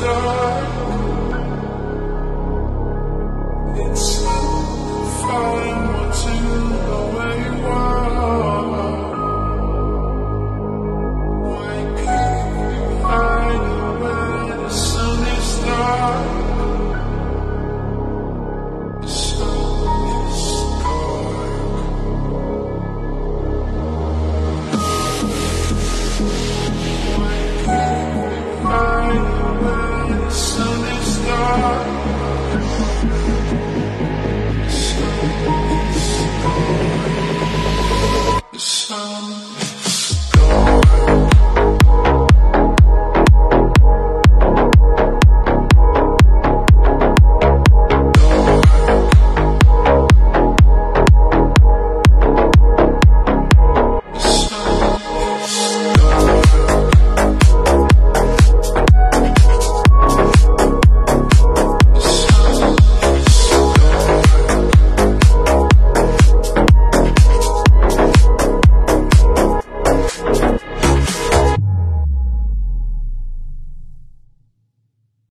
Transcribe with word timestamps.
strong. 0.00 0.29